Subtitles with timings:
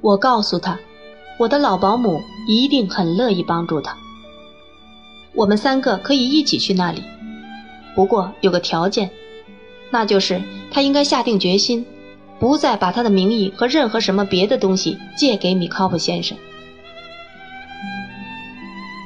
[0.00, 0.78] 我告诉他，
[1.38, 3.96] 我的老保姆一定很乐意帮助他。
[5.34, 7.02] 我们三个可以一起去那里，
[7.94, 9.10] 不过有个条件，
[9.90, 11.84] 那就是他应该下定决心，
[12.38, 16.36] 不再把他的名义和任何什么别的东西借给米考普先生。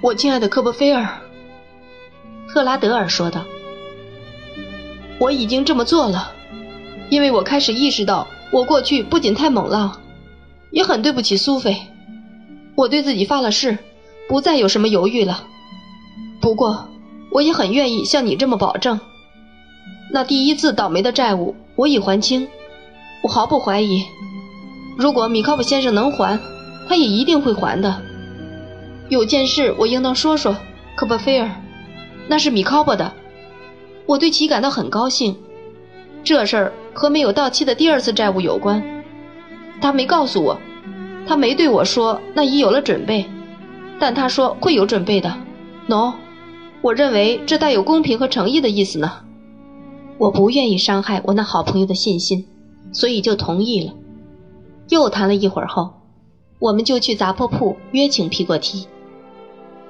[0.03, 1.21] 我亲爱的科波菲尔，
[2.49, 3.45] 特拉德尔说道
[5.19, 6.33] ：“我已经这么做了，
[7.09, 9.99] 因为我开始意识到，我过去不仅太猛浪。”
[10.71, 11.77] 也很对不起苏菲，
[12.75, 13.77] 我对自己发了誓，
[14.27, 15.45] 不再有什么犹豫了。
[16.41, 16.89] 不过，
[17.31, 18.99] 我也很愿意像你这么保证，
[20.11, 22.49] 那第一次倒霉的债务我已还清。
[23.23, 24.03] 我毫不怀疑，
[24.97, 26.41] 如果米考普先生能还，
[26.89, 28.01] 他也一定会还的。
[29.11, 30.57] 有件事我应当说说，
[30.97, 31.51] 科波菲尔，
[32.29, 33.13] 那是米考普的，
[34.07, 35.37] 我对其感到很高兴。
[36.25, 38.83] 这事儿和没有到期的第二次债务有关。
[39.81, 40.59] 他没告诉我，
[41.27, 43.27] 他没对我说那已有了准备，
[43.99, 45.35] 但他说会有准备的。
[45.89, 46.15] 喏，
[46.81, 49.13] 我认为这带有公平和诚意的意思呢。
[50.19, 52.47] 我不愿意伤害我那好朋友的信心，
[52.93, 53.93] 所以就同意了。
[54.89, 55.93] 又谈了一会儿后，
[56.61, 58.87] 我们就去杂货铺约请皮果提。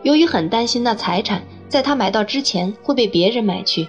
[0.03, 3.87] 由于很担心那财产在他买到之前会被别人买去，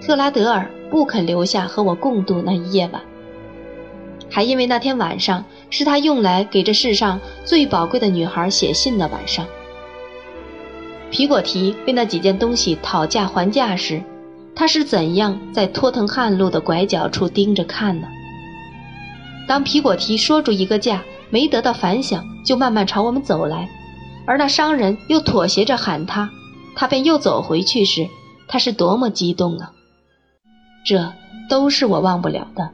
[0.00, 3.02] 特拉德尔不肯留下和我共度那一夜晚。
[4.30, 9.44] 还因为那天晚上是他用来给这世上最宝贵的女孩写信的晚上。
[11.10, 14.00] 皮果提为那几件东西讨价还价时，
[14.54, 18.06] 他是怎样在托腾汉路的拐角处盯着看呢？
[19.48, 23.68] 当皮果提说出一个价，没得到反响，就慢慢朝我们走来，
[24.28, 26.30] 而那商人又妥协着喊他，
[26.76, 28.06] 他便又走回去时，
[28.46, 29.72] 他是多么激动啊！
[30.84, 31.12] 这
[31.48, 32.70] 都是我忘不了的。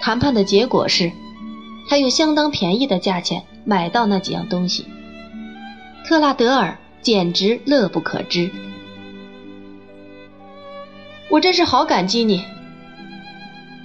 [0.00, 1.12] 谈判的结果是，
[1.88, 4.86] 他用相当便宜的价钱买到那几样东西。
[6.06, 8.50] 特拉德尔简直乐不可支，
[11.30, 12.44] 我真是好感激你。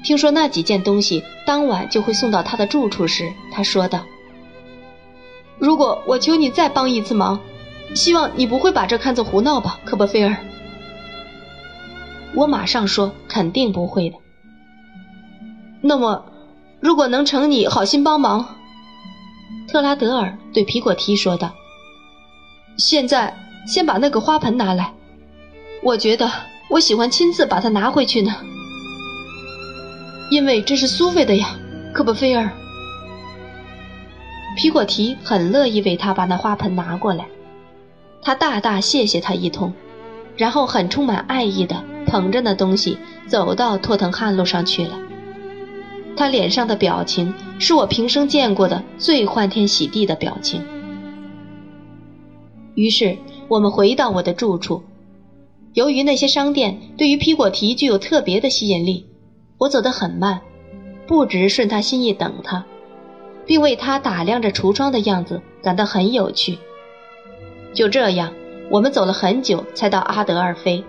[0.04, 4.06] 听说那几件东西当晚就会送到他的住处时，他说道
[5.60, 7.40] ：“如果我求你再帮一次忙，
[7.96, 10.36] 希望你不会把这看作胡闹吧，科波菲尔。”
[12.40, 14.16] 我马上说：“肯定不会的。”
[15.84, 16.24] 那么，
[16.80, 18.56] 如果能承你好心帮忙，
[19.68, 21.52] 特拉德尔对皮果提说道
[22.80, 23.36] ：“现在
[23.68, 24.94] 先把那个花盆拿来，
[25.84, 26.32] 我觉得
[26.70, 28.34] 我喜欢亲自把它拿回去呢，
[30.32, 31.50] 因为这是苏菲的呀，
[31.94, 32.50] 科波菲尔。”
[34.56, 37.26] 皮果提很乐意为他把那花盆拿过来，
[38.22, 39.74] 他大大谢谢他一通，
[40.38, 42.98] 然后很充满爱意的捧着那东西
[43.28, 45.00] 走到托腾汉路上去了。
[46.18, 50.62] 他脸上的表情是我平生见过的最欢天喜地的表情。
[52.76, 54.84] 于是我们回到我的住处。
[55.74, 59.06] 由于那些商店对于皮果提具有特别的吸引力，
[59.60, 60.42] 我走得很慢，
[61.08, 62.66] 不直顺他心意等他，
[63.46, 66.58] 并为他打量着橱窗的样子感到很有趣。
[67.74, 68.34] 就这样，
[68.72, 70.84] 我们走了很久才到阿德尔菲。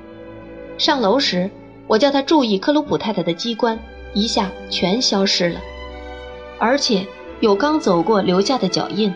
[0.81, 1.51] 上楼时，
[1.87, 3.79] 我叫他注意克鲁普太太的机关。
[4.15, 5.61] 一下全消失了，
[6.59, 7.07] 而且
[7.41, 9.13] 有刚走过留下的脚印。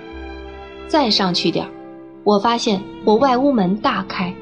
[0.87, 1.67] 再上去点
[2.23, 4.33] 我发现我外屋门大开。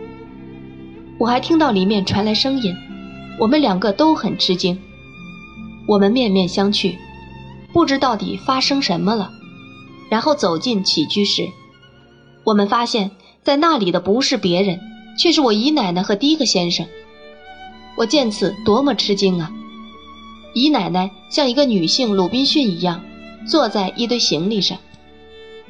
[1.17, 2.75] 我还听到里面传来声音，
[3.39, 4.77] 我们两个都很吃惊。
[5.87, 6.97] 我们面面相觑，
[7.73, 9.31] 不知到底发生什么了。
[10.11, 11.49] 然后走进起居室，
[12.45, 13.13] 我们发现
[13.45, 14.79] 在那里的不是别人，
[15.17, 16.85] 却是我姨奶奶和第一个先生。
[17.97, 19.53] 我见此多么吃惊啊！
[20.55, 23.03] 姨奶奶像一个女性鲁滨逊一样，
[23.47, 24.79] 坐在一堆行李上。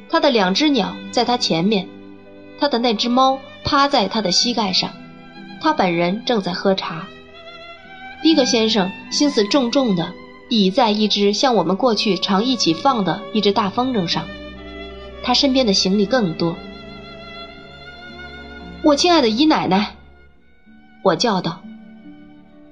[0.08, 1.88] 她的两只鸟在她前面，
[2.58, 4.90] 她的那只猫趴在她的膝盖上，
[5.60, 7.06] 她本人正在喝茶。
[8.22, 10.12] 迪克先生心思重重的
[10.48, 14.26] 倚在一只像我们过去常一起放的一只大风筝上，
[15.24, 16.56] 他身边的行李更多。
[18.84, 19.96] 我亲爱的姨奶奶，
[21.02, 21.62] 我叫道：“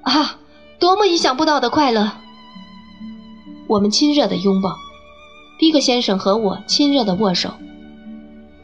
[0.03, 0.39] 啊！”
[0.81, 2.13] 多么意想不到的快乐！
[3.67, 4.75] 我们亲热的拥抱，
[5.59, 7.53] 迪克先生和我亲热的握手。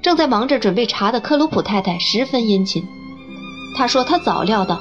[0.01, 2.87] 正在忙着准备茶的克鲁普太太十分殷勤，
[3.77, 4.81] 她说她早料到，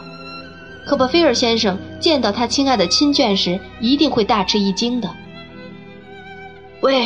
[0.87, 5.13] 科波菲尔先生见到他亲爱的亲眷时一定会大吃一惊的。
[6.79, 7.05] 喂，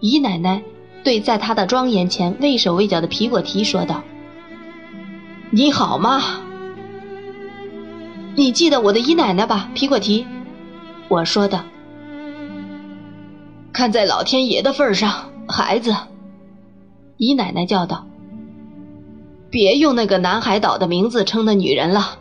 [0.00, 0.62] 姨奶奶
[1.04, 4.02] 对在他的庄严前畏手畏脚的皮果提说道
[5.50, 6.40] ：“你好吗？”
[8.36, 10.26] 你记得我的姨奶奶吧，皮果提？
[11.08, 11.64] 我说的
[13.72, 15.96] ：“看在老天爷的份上，孩子。”
[17.16, 18.06] 姨奶奶叫道
[19.48, 22.18] ：“别用那个南海岛的名字称那女人了。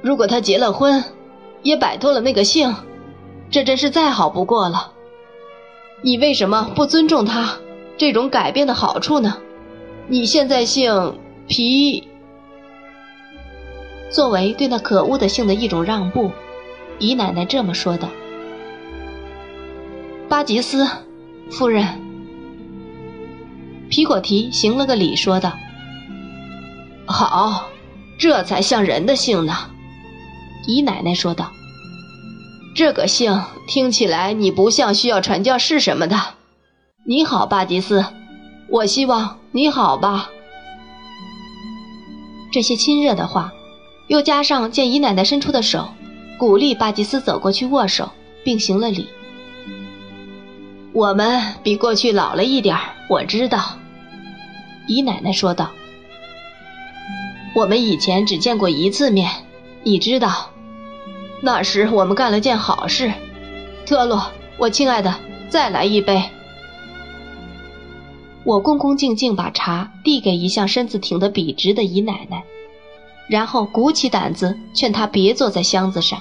[0.00, 1.02] 如果她结了婚，
[1.64, 2.76] 也摆脱了那个姓，
[3.50, 4.92] 这真是再好不过了。
[6.02, 7.56] 你为什么不尊重她
[7.96, 9.38] 这种改变的好处呢？
[10.06, 11.16] 你现在姓
[11.48, 12.06] 皮。”
[14.12, 16.30] 作为对那可恶的姓的一种让步，
[16.98, 18.10] 姨奶奶这么说道
[20.28, 20.86] ：“巴吉斯，
[21.50, 21.98] 夫人。”
[23.88, 25.54] 皮果提行了个礼，说道
[27.08, 27.70] ：“好，
[28.18, 29.54] 这才像人的姓呢。”
[30.68, 31.50] 姨奶奶说道
[32.76, 36.16] ：“这个姓听起来你不像需要传教士什么的。
[37.06, 38.04] 你好，巴吉斯，
[38.68, 40.30] 我希望你好吧。”
[42.52, 43.50] 这些亲热的话。
[44.12, 45.88] 又加上见姨奶奶伸出的手，
[46.36, 48.10] 鼓励巴吉斯走过去握手，
[48.44, 49.08] 并行了礼。
[50.92, 52.76] 我们比过去老了一点
[53.08, 53.78] 我知道。
[54.86, 55.70] 姨奶奶说道
[57.56, 59.30] ：“我们以前只见过一次面，
[59.82, 60.50] 你知道，
[61.40, 63.10] 那时我们干了件好事。”
[63.86, 65.14] 特洛，我亲爱的，
[65.48, 66.22] 再来一杯。
[68.44, 72.44] 我恭恭敬敬把茶递给一向身子挺得笔直的姨奶奶。
[73.28, 76.20] 然后鼓起胆子劝他别坐在箱子上，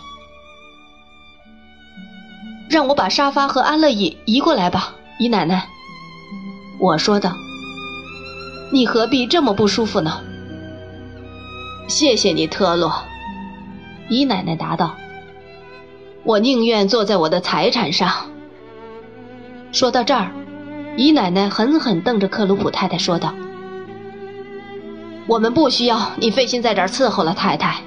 [2.70, 5.68] 让我把沙发和安乐椅移过来吧，姨奶奶。
[6.80, 7.36] 我说道
[8.72, 10.22] ：“你何必这么不舒服呢？”
[11.88, 13.04] 谢谢你，特洛。
[14.10, 14.96] 姨奶奶答道
[16.24, 18.10] ：“我宁愿坐在我的财产上。”
[19.74, 20.32] 说到这儿，
[20.98, 23.34] 姨奶奶狠狠瞪着克鲁普太太说道。
[25.28, 27.82] 我们不需要你费心在这儿伺候了，太太。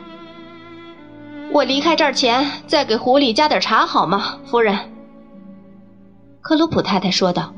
[1.53, 4.77] 我离开这儿前再给壶里加点茶好吗，夫人？
[6.41, 7.53] 克鲁普太太说道。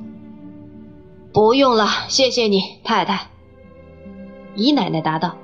[1.33, 3.29] 不用了，谢谢你，太太。
[4.55, 5.37] 姨奶奶答道。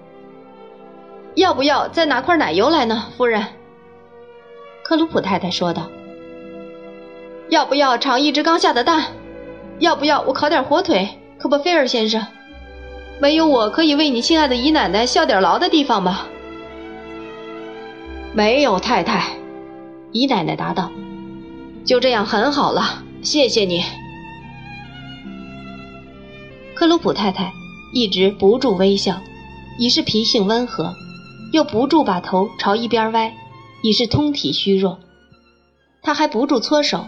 [1.35, 3.46] 要不要再拿块奶油来呢，夫人？
[4.82, 5.85] 克鲁普太太说道。
[7.49, 9.05] 要不要尝一只刚下的蛋？
[9.78, 11.08] 要不要我烤点火腿，
[11.38, 12.26] 科波菲尔先生？
[13.22, 16.26] 没有我可以为你亲爱的姨奶奶效点劳的地方吗？
[18.34, 19.36] 没有，太太。
[20.10, 20.90] 姨奶奶答道
[21.86, 23.84] ：“就这样很好了，谢谢你。”
[26.74, 27.52] 克鲁普太太
[27.94, 29.20] 一直不住微笑，
[29.78, 30.92] 已是脾性温和；
[31.52, 33.32] 又不住把头朝一边歪，
[33.84, 34.98] 已是通体虚弱。
[36.02, 37.06] 她还不住搓手，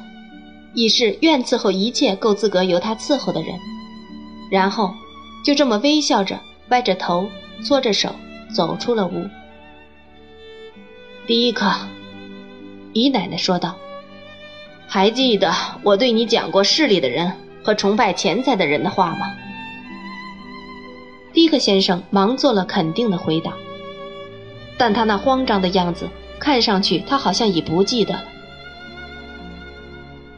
[0.75, 3.59] 已是愿伺候一切够资格由她伺候的人。
[4.49, 4.95] 然后。
[5.45, 7.29] 就这么微笑着，歪着头，
[7.63, 8.17] 搓着手，
[8.55, 9.29] 走出了屋。
[11.27, 11.71] 第一课，
[12.95, 13.77] 姨奶奶说道
[14.89, 15.53] ：“还记得
[15.83, 17.31] 我对你讲过势利的人
[17.63, 19.35] 和崇拜钱财的人的话吗？”
[21.35, 23.53] 迪克先生忙做了肯定的回答，
[24.79, 26.09] 但他那慌张的样子，
[26.39, 28.25] 看上去他好像已不记得了。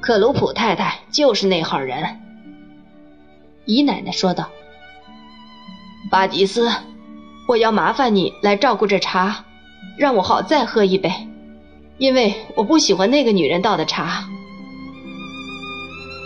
[0.01, 2.21] 克鲁普太太就是那号人，
[3.67, 4.49] 姨奶奶说道。
[6.09, 6.71] 巴吉斯，
[7.49, 9.45] 我要麻烦你来照顾这茶，
[9.99, 11.13] 让我好再喝一杯，
[11.99, 14.25] 因为我不喜欢那个女人倒的茶。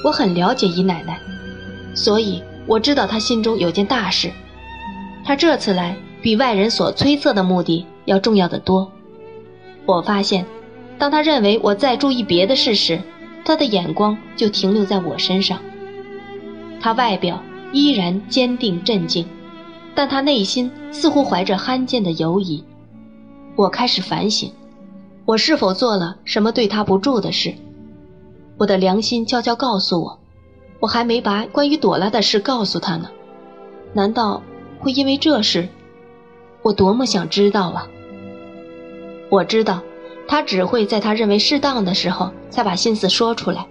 [0.04, 1.18] 我很了解姨奶奶，
[1.94, 4.30] 所以我知道她心中有件大事。
[5.24, 8.92] 她这次来比外人所推测的目的要重要的多。
[9.86, 10.44] 我发现，
[10.98, 13.00] 当她认为我在注意别的事时，
[13.46, 15.58] 她的眼光就停留在我身上。
[16.82, 19.26] 她外表依然坚定镇静。
[19.94, 22.64] 但他内心似乎怀着罕见的犹疑。
[23.56, 24.52] 我开始反省，
[25.24, 27.52] 我是否做了什么对他不住的事？
[28.56, 30.18] 我的良心悄悄告诉我，
[30.80, 33.10] 我还没把关于朵拉的事告诉他呢。
[33.92, 34.42] 难道
[34.78, 35.68] 会因为这事？
[36.62, 37.88] 我多么想知道啊！
[39.30, 39.80] 我知道，
[40.28, 43.66] 他只会在他认为适当的时候才把心思说出来。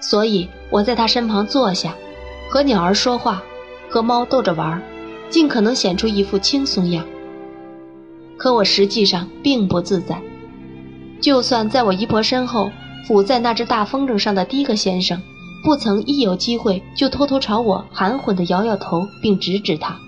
[0.00, 1.94] 所以我在他身旁坐下，
[2.48, 3.42] 和鸟儿说话，
[3.90, 4.82] 和猫逗着玩儿。
[5.30, 7.04] 尽可能显出一副轻松样，
[8.36, 10.22] 可我实际上并不自在。
[11.20, 12.70] 就算在我姨婆身后
[13.06, 15.20] 伏在那只大风筝上的第一个先生，
[15.64, 19.98] 不曾一有机会就偷偷朝我含混地摇摇头并指指他，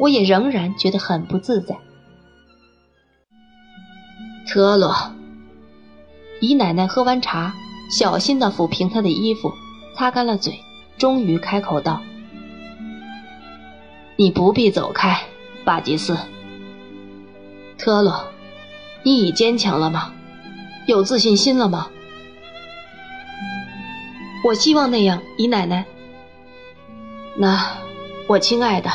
[0.00, 1.76] 我也仍然觉得很不自在。
[4.48, 4.94] 特洛，
[6.40, 7.54] 姨奶奶喝完茶，
[7.90, 9.52] 小心地抚平她的衣服，
[9.94, 10.58] 擦干了嘴，
[10.96, 12.00] 终于开口道。
[14.20, 15.16] 你不必走开，
[15.64, 16.18] 巴吉斯。
[17.78, 18.32] 特洛，
[19.04, 20.12] 你已坚强了吗？
[20.88, 21.88] 有自信心了吗？
[24.44, 25.84] 我希望那样，姨奶奶。
[27.36, 27.64] 那，
[28.26, 28.90] 我亲爱的，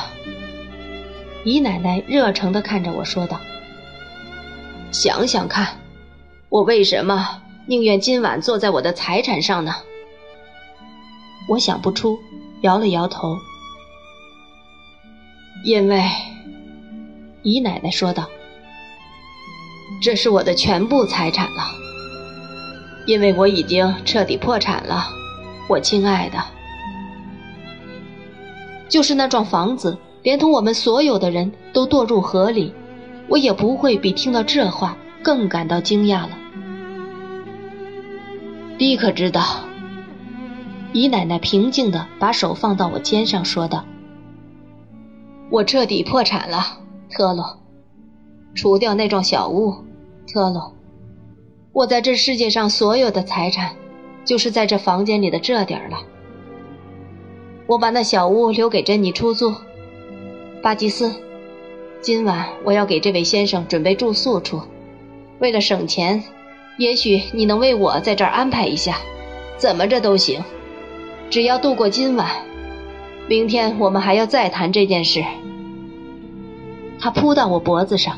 [1.46, 3.39] 姨奶奶热诚的看着我说道
[4.92, 5.80] ：“想想看，
[6.50, 9.74] 我为什么宁愿今晚坐在我的财产上呢？”
[11.48, 12.20] 我想不出，
[12.60, 13.38] 摇了摇头。
[15.63, 16.03] 因为，
[17.41, 18.27] 姨奶奶说道
[20.03, 21.63] ：“这是我的全部财产了，
[23.08, 25.08] 因为我已经彻底破产了，
[25.70, 26.38] 我亲爱的。
[28.89, 32.74] 就是那幢房子，连同我们所有的人都堕入河里，
[33.29, 36.38] 我也不会比听到这话更感到惊讶了。”
[38.77, 39.62] 你可知道？
[40.91, 43.86] 姨奶奶平静地把手放到我肩上，说道。
[45.53, 46.79] 我彻底破产了，
[47.12, 47.60] 特洛。
[48.55, 49.75] 除掉那幢小屋，
[50.25, 50.74] 特洛。
[51.72, 53.75] 我在这世界上所有的财产，
[54.25, 55.98] 就是在这房间里的这点儿了。
[57.67, 59.53] 我把那小屋留给珍妮出租。
[60.63, 61.13] 巴基斯，
[62.01, 64.60] 今晚我要给这位先生准备住宿处。
[65.38, 66.24] 为了省钱，
[66.79, 68.98] 也许你能为我在这儿安排一下，
[69.57, 70.43] 怎么着都行，
[71.29, 72.27] 只要度过今晚。
[73.27, 75.24] 明天我们还要再谈这件事。
[77.00, 78.18] 他扑到我脖子上，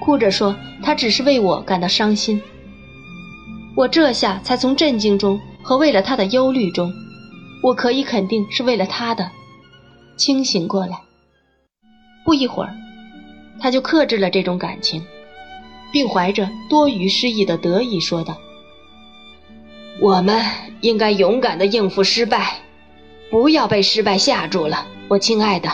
[0.00, 2.40] 哭着说：“他只是为我感到伤心。”
[3.76, 6.92] 我这下才从震惊中和为了他的忧虑中，
[7.62, 9.30] 我可以肯定是为了他的，
[10.16, 10.98] 清醒过来。
[12.24, 12.74] 不一会儿，
[13.60, 15.02] 他就克制了这种感情，
[15.92, 18.36] 并怀着多余失意的得意说道
[20.00, 20.44] ：“我们
[20.80, 22.58] 应该勇敢的应付失败，
[23.30, 25.70] 不要被失败吓住了，我亲爱的。”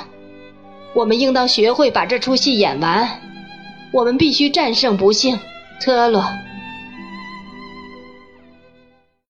[0.94, 3.20] 我们应当学会把这出戏演完。
[3.92, 5.38] 我们必须战胜不幸，
[5.80, 6.24] 特洛。